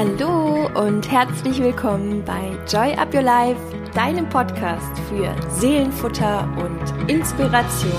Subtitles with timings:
[0.00, 3.60] Hallo und herzlich willkommen bei Joy Up Your Life,
[3.94, 7.92] deinem Podcast für Seelenfutter und Inspiration.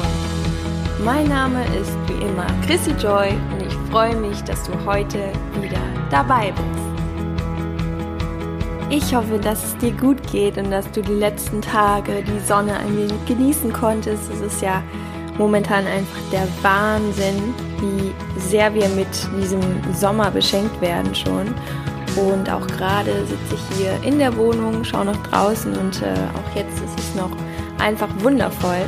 [1.05, 5.31] Mein Name ist wie immer Chrissy Joy und ich freue mich, dass du heute
[5.61, 5.77] wieder
[6.09, 6.65] dabei bist.
[8.89, 12.77] Ich hoffe, dass es dir gut geht und dass du die letzten Tage die Sonne
[12.79, 14.23] ein wenig genießen konntest.
[14.33, 14.81] Es ist ja
[15.37, 19.07] momentan einfach der Wahnsinn, wie sehr wir mit
[19.39, 19.61] diesem
[19.93, 21.53] Sommer beschenkt werden schon.
[22.15, 26.55] Und auch gerade sitze ich hier in der Wohnung, schaue nach draußen und äh, auch
[26.55, 27.31] jetzt ist es noch
[27.79, 28.83] einfach wundervoll.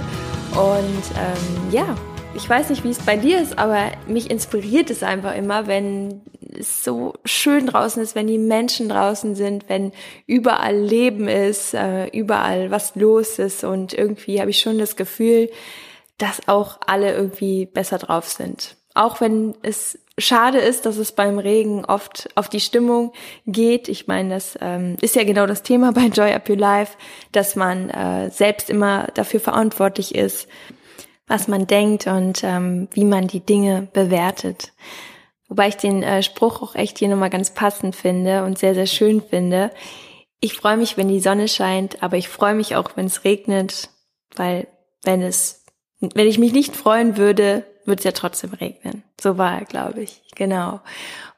[0.51, 1.95] Und ähm, ja,
[2.35, 6.21] ich weiß nicht, wie es bei dir ist, aber mich inspiriert es einfach immer, wenn
[6.59, 9.91] es so schön draußen ist, wenn die Menschen draußen sind, wenn
[10.27, 15.49] überall Leben ist, äh, überall was los ist und irgendwie habe ich schon das Gefühl,
[16.17, 18.77] dass auch alle irgendwie besser drauf sind.
[18.93, 23.13] Auch wenn es schade ist, dass es beim Regen oft auf die Stimmung
[23.47, 23.87] geht.
[23.87, 26.97] Ich meine, das ähm, ist ja genau das Thema bei Joy Up Your Life,
[27.31, 30.47] dass man äh, selbst immer dafür verantwortlich ist,
[31.27, 34.73] was man denkt und ähm, wie man die Dinge bewertet.
[35.47, 38.87] Wobei ich den äh, Spruch auch echt hier nochmal ganz passend finde und sehr, sehr
[38.87, 39.71] schön finde.
[40.39, 43.89] Ich freue mich, wenn die Sonne scheint, aber ich freue mich auch, wenn es regnet,
[44.35, 44.67] weil
[45.03, 45.63] wenn es,
[45.99, 49.03] wenn ich mich nicht freuen würde, würde es ja trotzdem regnen.
[49.19, 50.21] So war er, glaube ich.
[50.35, 50.81] Genau.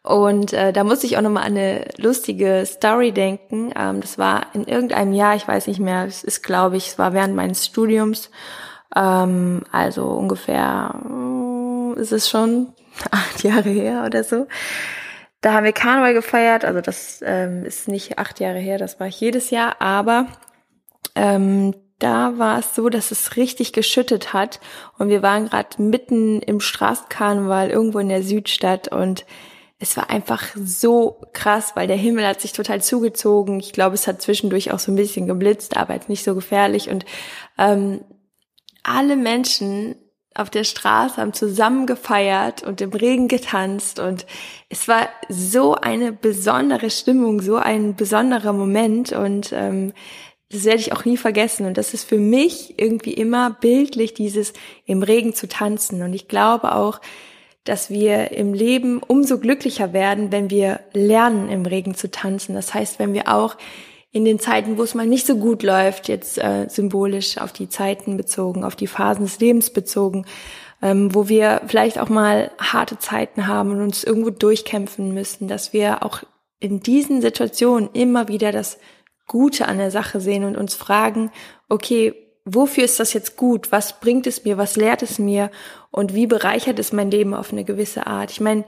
[0.04, 3.74] Und äh, da musste ich auch nochmal an eine lustige Story denken.
[3.76, 7.00] Ähm, das war in irgendeinem Jahr, ich weiß nicht mehr, es ist, glaube ich, es
[7.00, 8.30] war während meines Studiums.
[8.96, 12.74] Ähm, also ungefähr äh, ist es schon
[13.12, 14.48] acht Jahre her oder so.
[15.42, 19.06] Da haben wir Karneval gefeiert, also das ähm, ist nicht acht Jahre her, das war
[19.08, 20.26] ich jedes Jahr, aber
[21.14, 24.60] ähm, da war es so, dass es richtig geschüttet hat.
[24.98, 28.90] Und wir waren gerade mitten im Straßenkarneval irgendwo in der Südstadt.
[28.90, 29.26] Und
[29.80, 33.60] es war einfach so krass, weil der Himmel hat sich total zugezogen.
[33.60, 36.90] Ich glaube, es hat zwischendurch auch so ein bisschen geblitzt, aber jetzt nicht so gefährlich.
[36.90, 37.06] Und
[37.58, 38.04] ähm,
[38.84, 39.96] alle Menschen
[40.36, 44.00] auf der Straße haben zusammen gefeiert und im Regen getanzt.
[44.00, 44.26] Und
[44.68, 49.14] es war so eine besondere Stimmung, so ein besonderer Moment.
[49.14, 49.94] Und ähm,
[50.50, 51.66] das werde ich auch nie vergessen.
[51.66, 54.54] Und das ist für mich irgendwie immer bildlich, dieses
[54.86, 56.02] im Regen zu tanzen.
[56.04, 57.02] Und ich glaube auch,
[57.64, 62.54] dass wir im Leben umso glücklicher werden, wenn wir lernen, im Regen zu tanzen.
[62.54, 63.58] Das heißt, wenn wir auch
[64.12, 67.68] in den Zeiten, wo es mal nicht so gut läuft, jetzt äh, symbolisch auf die
[67.68, 70.26] Zeiten bezogen, auf die Phasen des Lebens bezogen,
[70.82, 75.74] ähm, wo wir vielleicht auch mal harte Zeiten haben und uns irgendwo durchkämpfen müssen, dass
[75.74, 76.22] wir auch
[76.60, 78.78] in diesen Situationen immer wieder das
[79.28, 81.32] Gute an der Sache sehen und uns fragen,
[81.70, 82.14] okay,
[82.46, 83.72] wofür ist das jetzt gut?
[83.72, 84.58] Was bringt es mir?
[84.58, 85.50] Was lehrt es mir?
[85.92, 88.32] Und wie bereichert es mein Leben auf eine gewisse Art?
[88.32, 88.66] Ich meine,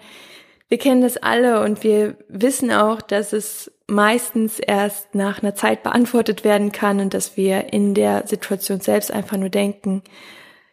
[0.67, 5.83] wir kennen das alle und wir wissen auch, dass es meistens erst nach einer Zeit
[5.83, 10.03] beantwortet werden kann und dass wir in der Situation selbst einfach nur denken,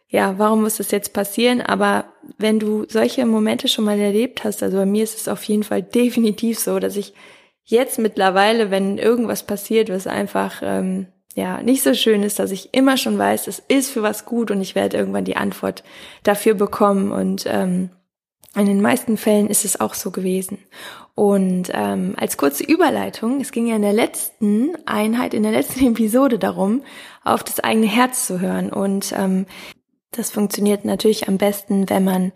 [0.09, 1.61] ja, warum muss das jetzt passieren?
[1.61, 2.05] Aber
[2.37, 5.63] wenn du solche Momente schon mal erlebt hast, also bei mir ist es auf jeden
[5.63, 7.13] Fall definitiv so, dass ich
[7.65, 12.73] jetzt mittlerweile, wenn irgendwas passiert, was einfach ähm, ja nicht so schön ist, dass ich
[12.73, 15.83] immer schon weiß, es ist für was gut und ich werde irgendwann die Antwort
[16.23, 17.11] dafür bekommen.
[17.11, 17.89] Und ähm,
[18.55, 20.59] in den meisten Fällen ist es auch so gewesen.
[21.15, 25.85] Und ähm, als kurze Überleitung, es ging ja in der letzten Einheit, in der letzten
[25.91, 26.83] Episode darum,
[27.23, 28.71] auf das eigene Herz zu hören.
[28.71, 29.45] Und ähm,
[30.11, 32.31] das funktioniert natürlich am besten, wenn man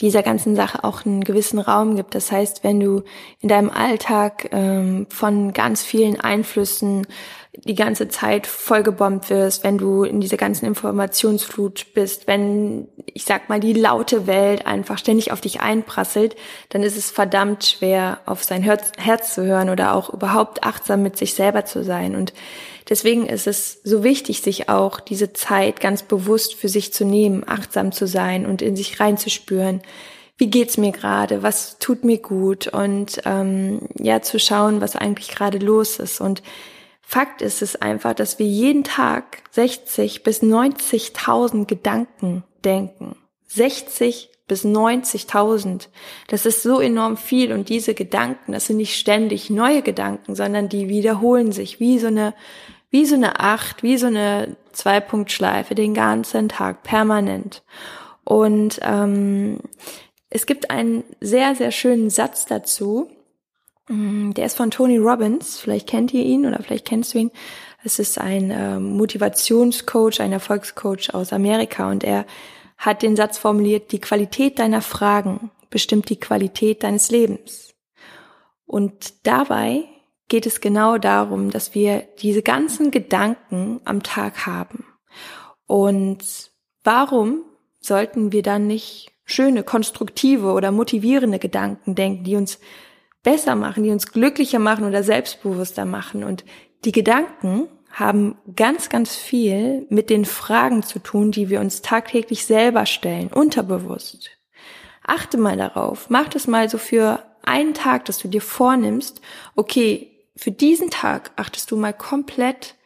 [0.00, 2.14] dieser ganzen Sache auch einen gewissen Raum gibt.
[2.14, 3.02] Das heißt, wenn du
[3.40, 7.06] in deinem Alltag ähm, von ganz vielen Einflüssen
[7.54, 13.48] die ganze Zeit vollgebombt wirst, wenn du in dieser ganzen Informationsflut bist, wenn, ich sag
[13.48, 16.36] mal, die laute Welt einfach ständig auf dich einprasselt,
[16.68, 21.16] dann ist es verdammt schwer, auf sein Herz, zu hören oder auch überhaupt achtsam mit
[21.16, 22.14] sich selber zu sein.
[22.14, 22.32] Und
[22.88, 27.44] Deswegen ist es so wichtig, sich auch diese Zeit ganz bewusst für sich zu nehmen,
[27.46, 29.82] achtsam zu sein und in sich reinzuspüren.
[30.38, 31.42] Wie geht's mir gerade?
[31.42, 32.68] Was tut mir gut?
[32.68, 36.20] Und ähm, ja, zu schauen, was eigentlich gerade los ist.
[36.20, 36.42] Und
[37.10, 43.16] Fakt ist es einfach, dass wir jeden Tag 60 bis 90.000 Gedanken denken.
[43.46, 45.88] 60 bis 90.000.
[46.26, 50.68] Das ist so enorm viel und diese Gedanken, das sind nicht ständig neue Gedanken, sondern
[50.68, 52.34] die wiederholen sich wie so eine
[52.90, 57.62] wie so eine Acht, wie so eine Zwei-Punkt-Schleife den ganzen Tag permanent.
[58.24, 59.60] Und ähm,
[60.28, 63.10] es gibt einen sehr, sehr schönen Satz dazu.
[63.88, 65.58] Mm, der ist von Tony Robbins.
[65.58, 67.30] Vielleicht kennt ihr ihn oder vielleicht kennst du ihn.
[67.84, 72.26] Es ist ein äh, Motivationscoach, ein Erfolgscoach aus Amerika und er
[72.76, 77.74] hat den Satz formuliert, die Qualität deiner Fragen bestimmt die Qualität deines Lebens.
[78.66, 79.84] Und dabei
[80.28, 84.84] geht es genau darum, dass wir diese ganzen Gedanken am Tag haben.
[85.66, 86.50] Und
[86.84, 87.44] warum
[87.80, 92.58] sollten wir dann nicht schöne, konstruktive oder motivierende Gedanken denken, die uns
[93.22, 96.24] besser machen, die uns glücklicher machen oder selbstbewusster machen?
[96.24, 96.44] Und
[96.84, 102.44] die Gedanken haben ganz, ganz viel mit den Fragen zu tun, die wir uns tagtäglich
[102.44, 104.30] selber stellen, unterbewusst.
[105.06, 109.20] Achte mal darauf, mach das mal so für einen Tag, dass du dir vornimmst,
[109.56, 112.76] okay, für diesen Tag achtest du mal komplett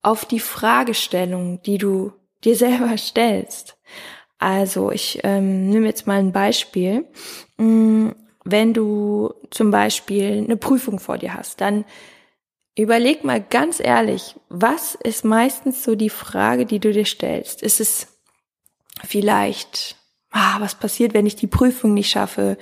[0.00, 2.12] auf die Fragestellung, die du
[2.44, 3.76] dir selber stellst.
[4.38, 7.06] Also ich ähm, nehme jetzt mal ein Beispiel.
[8.48, 11.84] Wenn du zum Beispiel eine Prüfung vor dir hast, dann
[12.76, 17.62] überleg mal ganz ehrlich, was ist meistens so die Frage, die du dir stellst?
[17.62, 18.06] Ist es
[19.04, 19.96] vielleicht,
[20.30, 22.56] ah, was passiert, wenn ich die Prüfung nicht schaffe?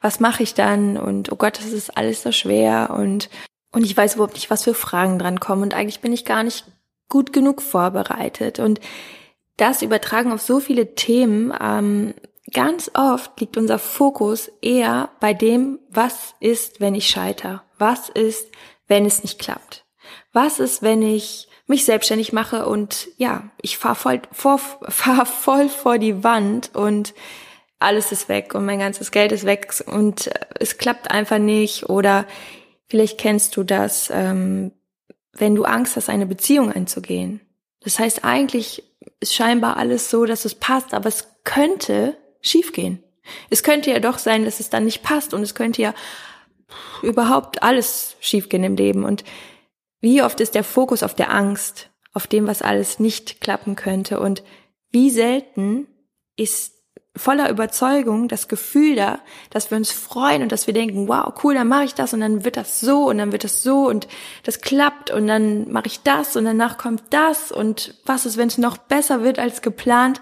[0.00, 0.96] Was mache ich dann?
[0.96, 3.28] Und oh Gott, das ist alles so schwer und
[3.72, 6.42] und ich weiß überhaupt nicht, was für Fragen dran kommen und eigentlich bin ich gar
[6.42, 6.64] nicht
[7.10, 8.58] gut genug vorbereitet.
[8.58, 8.80] Und
[9.58, 11.52] das übertragen auf so viele Themen.
[11.60, 12.14] Ähm,
[12.52, 17.64] ganz oft liegt unser Fokus eher bei dem, was ist, wenn ich scheiter?
[17.78, 18.48] Was ist,
[18.86, 19.84] wenn es nicht klappt?
[20.32, 24.58] Was ist, wenn ich mich selbstständig mache und ja, ich fahr voll, vor,
[24.88, 27.14] fahr voll vor die Wand und
[27.78, 32.26] alles ist weg und mein ganzes Geld ist weg und es klappt einfach nicht oder
[32.88, 34.72] Vielleicht kennst du das, ähm,
[35.32, 37.40] wenn du Angst hast, eine Beziehung einzugehen.
[37.80, 38.84] Das heißt, eigentlich
[39.20, 42.16] ist scheinbar alles so, dass es passt, aber es könnte
[42.48, 43.02] schiefgehen.
[43.50, 45.94] Es könnte ja doch sein, dass es dann nicht passt und es könnte ja
[47.02, 49.04] überhaupt alles schiefgehen im Leben.
[49.04, 49.24] Und
[50.00, 54.20] wie oft ist der Fokus auf der Angst, auf dem, was alles nicht klappen könnte
[54.20, 54.42] und
[54.90, 55.86] wie selten
[56.36, 56.76] ist
[57.16, 59.18] voller Überzeugung das Gefühl da,
[59.50, 62.20] dass wir uns freuen und dass wir denken, wow, cool, dann mache ich das und
[62.20, 64.06] dann wird das so und dann wird das so und
[64.44, 68.48] das klappt und dann mache ich das und danach kommt das und was ist, wenn
[68.48, 70.20] es noch besser wird als geplant?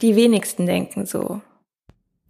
[0.00, 1.40] Die wenigsten denken so.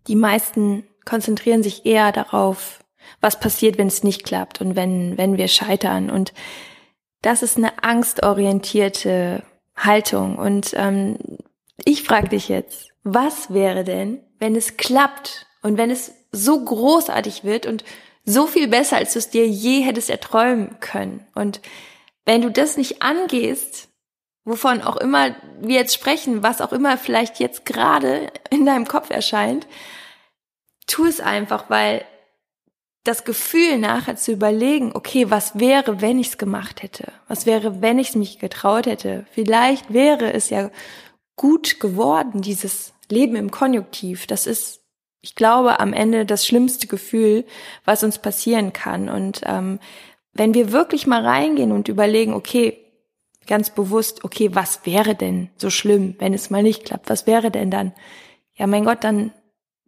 [0.06, 2.80] Die meisten konzentrieren sich eher darauf,
[3.20, 6.10] was passiert, wenn es nicht klappt und wenn, wenn wir scheitern.
[6.10, 6.32] Und
[7.22, 9.42] das ist eine angstorientierte
[9.76, 10.36] Haltung.
[10.36, 11.18] Und ähm,
[11.84, 17.44] ich frage dich jetzt, was wäre denn, wenn es klappt und wenn es so großartig
[17.44, 17.84] wird und
[18.24, 21.26] so viel besser, als du es dir je hättest erträumen können?
[21.34, 21.60] Und
[22.24, 23.88] wenn du das nicht angehst,
[24.44, 29.10] wovon auch immer wir jetzt sprechen, was auch immer vielleicht jetzt gerade in deinem Kopf
[29.10, 29.66] erscheint,
[30.86, 32.04] tu es einfach, weil
[33.04, 37.12] das Gefühl nachher zu überlegen, okay, was wäre, wenn ich es gemacht hätte?
[37.28, 39.26] Was wäre, wenn ich es mich getraut hätte?
[39.30, 40.70] Vielleicht wäre es ja
[41.36, 44.80] gut geworden, dieses Leben im Konjunktiv, das ist,
[45.20, 47.44] ich glaube, am Ende das schlimmste Gefühl,
[47.84, 49.10] was uns passieren kann.
[49.10, 49.80] Und ähm,
[50.32, 52.83] wenn wir wirklich mal reingehen und überlegen, okay,
[53.46, 57.10] ganz bewusst, okay, was wäre denn so schlimm, wenn es mal nicht klappt?
[57.10, 57.92] Was wäre denn dann?
[58.54, 59.32] Ja, mein Gott, dann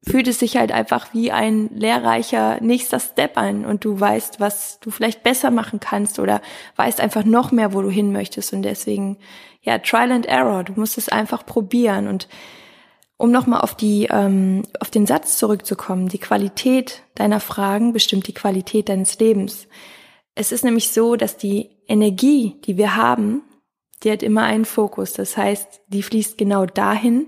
[0.09, 4.79] fühlt es sich halt einfach wie ein lehrreicher nächster Step an und du weißt, was
[4.81, 6.41] du vielleicht besser machen kannst oder
[6.77, 9.19] weißt einfach noch mehr, wo du hin möchtest und deswegen,
[9.63, 12.29] ja, Trial and Error, du musst es einfach probieren und
[13.17, 18.35] um nochmal auf die, ähm, auf den Satz zurückzukommen, die Qualität deiner Fragen bestimmt die
[18.35, 19.67] Qualität deines Lebens.
[20.35, 23.43] Es ist nämlich so, dass die Energie, die wir haben,
[24.07, 25.13] die hat immer einen Fokus.
[25.13, 27.27] Das heißt, die fließt genau dahin,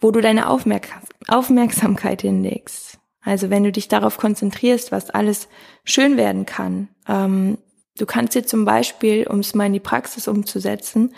[0.00, 0.88] wo du deine Aufmerk
[1.28, 2.98] Aufmerksamkeit hinlegst.
[3.22, 5.48] Also wenn du dich darauf konzentrierst, was alles
[5.84, 6.88] schön werden kann.
[7.06, 7.58] Ähm,
[7.96, 11.14] du kannst dir zum Beispiel, um es mal in die Praxis umzusetzen,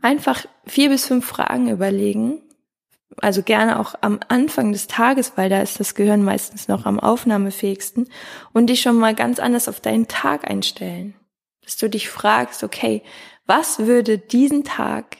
[0.00, 2.40] einfach vier bis fünf Fragen überlegen,
[3.20, 6.98] also gerne auch am Anfang des Tages, weil da ist das Gehirn meistens noch am
[6.98, 8.08] aufnahmefähigsten
[8.54, 11.14] und dich schon mal ganz anders auf deinen Tag einstellen.
[11.70, 13.04] Dass du dich fragst, okay,
[13.46, 15.18] was würde diesen Tag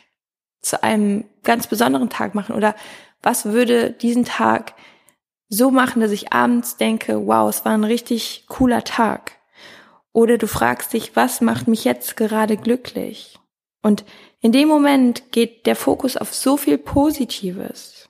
[0.60, 2.74] zu einem ganz besonderen Tag machen oder
[3.22, 4.74] was würde diesen Tag
[5.48, 9.38] so machen, dass ich abends denke, wow, es war ein richtig cooler Tag.
[10.12, 13.38] Oder du fragst dich, was macht mich jetzt gerade glücklich?
[13.80, 14.04] Und
[14.40, 18.08] in dem Moment geht der Fokus auf so viel Positives.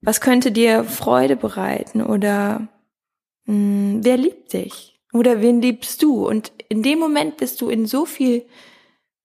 [0.00, 2.68] Was könnte dir Freude bereiten oder
[3.44, 6.26] mh, hm, wer liebt dich oder wen liebst du?
[6.26, 8.44] Und in dem Moment bist du in so viel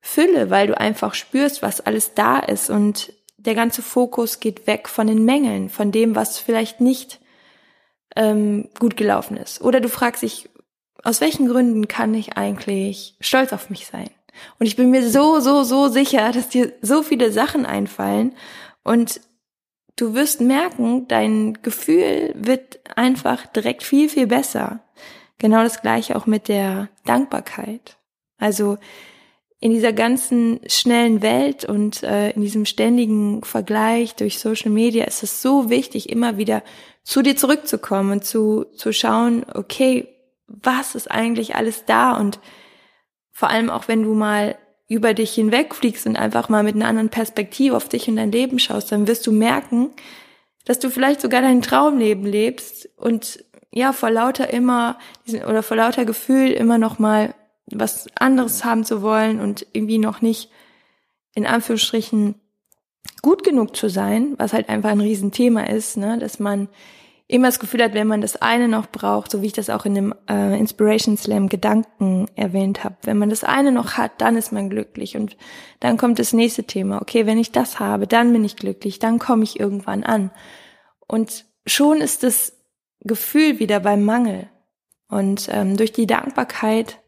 [0.01, 4.87] Fülle, weil du einfach spürst, was alles da ist und der ganze Fokus geht weg
[4.87, 7.19] von den Mängeln, von dem, was vielleicht nicht
[8.15, 9.61] ähm, gut gelaufen ist.
[9.61, 10.49] Oder du fragst dich,
[11.03, 14.09] aus welchen Gründen kann ich eigentlich stolz auf mich sein?
[14.59, 18.35] Und ich bin mir so, so, so sicher, dass dir so viele Sachen einfallen
[18.83, 19.21] und
[19.95, 24.81] du wirst merken, dein Gefühl wird einfach direkt viel, viel besser.
[25.39, 27.97] Genau das gleiche auch mit der Dankbarkeit.
[28.37, 28.77] Also
[29.59, 35.23] in dieser ganzen schnellen Welt und äh, in diesem ständigen Vergleich durch Social Media ist
[35.23, 36.63] es so wichtig, immer wieder
[37.03, 40.07] zu dir zurückzukommen und zu, zu schauen, okay,
[40.47, 42.39] was ist eigentlich alles da und
[43.31, 47.09] vor allem auch wenn du mal über dich hinwegfliegst und einfach mal mit einer anderen
[47.09, 49.91] Perspektive auf dich und dein Leben schaust, dann wirst du merken,
[50.65, 54.97] dass du vielleicht sogar dein Traumleben lebst und ja, vor lauter immer,
[55.47, 57.35] oder vor lauter Gefühl immer noch mal
[57.71, 60.49] was anderes haben zu wollen und irgendwie noch nicht
[61.35, 62.35] in Anführungsstrichen
[63.21, 66.67] gut genug zu sein, was halt einfach ein Riesenthema ist, ne, dass man
[67.27, 69.85] immer das Gefühl hat, wenn man das eine noch braucht, so wie ich das auch
[69.85, 74.35] in dem äh, Inspiration Slam Gedanken erwähnt habe, wenn man das eine noch hat, dann
[74.35, 75.37] ist man glücklich und
[75.79, 77.01] dann kommt das nächste Thema.
[77.01, 80.31] Okay, wenn ich das habe, dann bin ich glücklich, dann komme ich irgendwann an.
[81.05, 82.58] Und schon ist das
[83.01, 84.49] Gefühl wieder beim Mangel.
[85.07, 86.99] Und ähm, durch die Dankbarkeit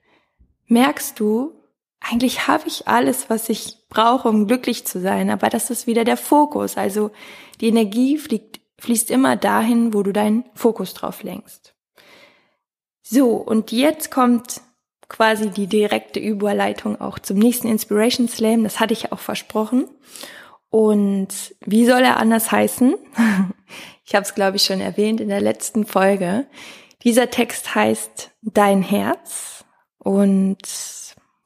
[0.68, 1.54] merkst du,
[2.00, 6.04] eigentlich habe ich alles, was ich brauche, um glücklich zu sein, aber das ist wieder
[6.04, 6.78] der Fokus.
[6.78, 7.12] Also
[7.60, 11.76] die Energie fliegt fließt immer dahin, wo du deinen Fokus drauf lenkst.
[13.04, 14.62] So, und jetzt kommt
[15.08, 18.64] quasi die direkte Überleitung auch zum nächsten Inspiration Slam.
[18.64, 19.88] Das hatte ich auch versprochen.
[20.72, 21.28] Und
[21.60, 22.96] wie soll er anders heißen?
[24.04, 26.46] Ich habe es, glaube ich, schon erwähnt in der letzten Folge.
[27.04, 29.64] Dieser Text heißt Dein Herz.
[30.00, 30.58] Und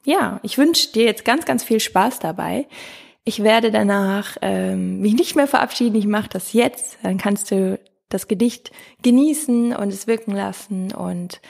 [0.04, 2.66] ja, ich wünsche dir jetzt ganz, ganz viel Spaß dabei.
[3.22, 5.94] Ich werde danach ähm, mich nicht mehr verabschieden.
[5.96, 6.98] Ich mache das jetzt.
[7.04, 7.78] Dann kannst du
[8.08, 10.92] das Gedicht genießen und es wirken lassen.
[10.92, 11.40] Und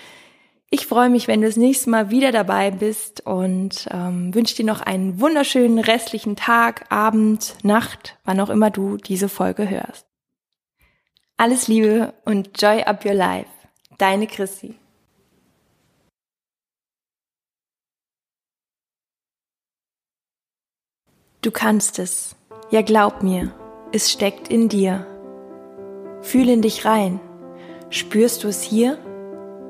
[0.71, 4.65] ich freue mich, wenn du das nächste Mal wieder dabei bist und ähm, wünsche dir
[4.65, 10.07] noch einen wunderschönen restlichen Tag, Abend, Nacht, wann auch immer du diese Folge hörst.
[11.37, 13.49] Alles Liebe und Joy Up Your Life.
[13.99, 14.75] Deine Chrissy.
[21.43, 22.35] Du kannst es.
[22.71, 23.55] Ja, glaub mir,
[23.93, 25.07] es steckt in dir.
[26.23, 27.21] Fühl in dich rein.
[27.91, 28.99] Spürst du es hier?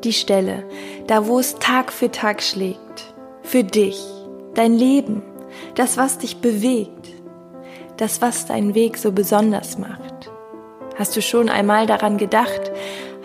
[0.06, 0.62] Die Stelle,
[1.08, 3.12] da wo es Tag für Tag schlägt.
[3.42, 4.00] Für dich,
[4.54, 5.20] dein Leben,
[5.74, 7.08] das, was dich bewegt,
[7.96, 10.30] das, was deinen Weg so besonders macht.
[10.94, 12.70] Hast du schon einmal daran gedacht?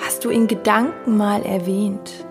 [0.04, 2.26] Hast du in Gedanken mal erwähnt,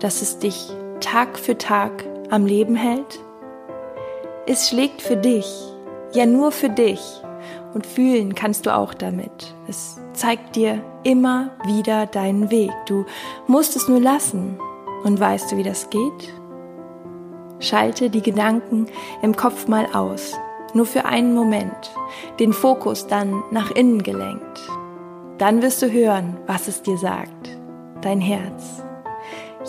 [0.00, 3.20] dass es dich Tag für Tag am Leben hält?
[4.48, 5.46] Es schlägt für dich,
[6.12, 7.00] ja nur für dich.
[7.74, 9.54] Und fühlen kannst du auch damit.
[9.68, 12.70] Es zeigt dir immer wieder deinen Weg.
[12.86, 13.04] Du
[13.46, 14.58] musst es nur lassen.
[15.02, 16.32] Und weißt du, wie das geht?
[17.58, 18.86] Schalte die Gedanken
[19.22, 20.34] im Kopf mal aus.
[20.72, 21.92] Nur für einen Moment.
[22.38, 24.60] Den Fokus dann nach innen gelenkt.
[25.38, 27.58] Dann wirst du hören, was es dir sagt.
[28.00, 28.82] Dein Herz.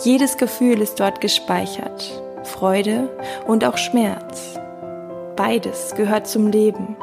[0.04, 2.22] Jedes Gefühl ist dort gespeichert.
[2.44, 3.08] Freude
[3.46, 4.58] und auch Schmerz.
[5.36, 6.96] Beides gehört zum Leben.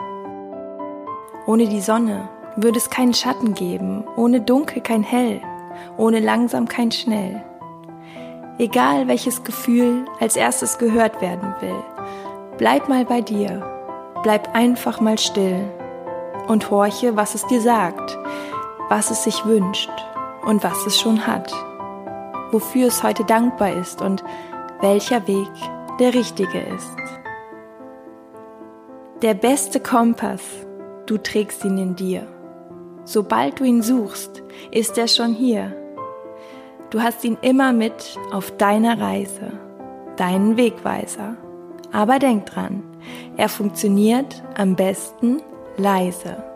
[1.45, 5.41] Ohne die Sonne würde es keinen Schatten geben, ohne Dunkel kein Hell,
[5.97, 7.43] ohne langsam kein Schnell.
[8.59, 11.83] Egal welches Gefühl als erstes gehört werden will,
[12.57, 13.61] bleib mal bei dir,
[14.21, 15.59] bleib einfach mal still
[16.47, 18.17] und horche, was es dir sagt,
[18.89, 19.91] was es sich wünscht
[20.45, 21.51] und was es schon hat,
[22.51, 24.23] wofür es heute dankbar ist und
[24.81, 25.51] welcher Weg
[25.99, 26.95] der richtige ist.
[29.21, 30.41] Der beste Kompass,
[31.05, 32.27] du trägst ihn in dir.
[33.05, 35.75] Sobald du ihn suchst, ist er schon hier.
[36.89, 39.51] Du hast ihn immer mit auf deiner Reise,
[40.15, 41.35] deinen Wegweiser.
[41.91, 42.83] Aber denk dran,
[43.35, 45.41] er funktioniert am besten
[45.77, 46.52] leise.